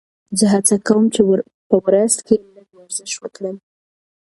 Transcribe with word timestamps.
زه 0.39 0.45
هڅه 0.53 0.75
کوم 0.87 1.03
چې 1.13 1.21
په 1.69 1.75
ورځ 1.87 2.13
کې 2.27 2.35
لږ 2.55 2.67
ورزش 2.77 3.13
وکړم. 3.19 3.55